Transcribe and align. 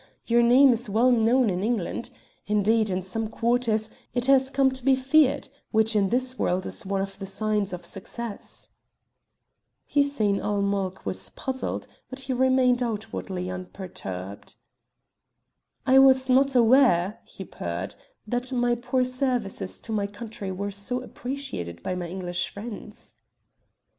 Your 0.25 0.41
name 0.41 0.73
is 0.73 0.89
well 0.89 1.11
known 1.11 1.51
in 1.51 1.61
England. 1.61 2.09
Indeed, 2.47 2.89
in 2.89 3.03
some 3.03 3.27
quarters, 3.27 3.87
it 4.15 4.25
has 4.25 4.49
come 4.49 4.71
to 4.71 4.83
be 4.83 4.95
feared, 4.95 5.49
which 5.69 5.95
in 5.95 6.09
this 6.09 6.39
world 6.39 6.65
is 6.65 6.87
one 6.87 7.01
of 7.01 7.19
the 7.19 7.27
signs 7.27 7.71
of 7.71 7.85
success." 7.85 8.71
Hussein 9.85 10.41
ul 10.41 10.63
Mulk 10.63 11.05
was 11.05 11.29
puzzled, 11.29 11.85
but 12.09 12.21
he 12.21 12.33
remained 12.33 12.81
outwardly 12.81 13.51
unperturbed. 13.51 14.55
"I 15.85 15.99
was 15.99 16.27
not 16.29 16.55
aware," 16.55 17.19
he 17.23 17.45
purred, 17.45 17.93
"that 18.25 18.51
my 18.51 18.73
poor 18.73 19.03
services 19.03 19.79
to 19.81 19.91
my 19.91 20.07
country 20.07 20.49
were 20.51 20.71
so 20.71 20.99
appreciated 21.03 21.83
by 21.83 21.93
my 21.93 22.07
English 22.07 22.49
friends." 22.49 23.13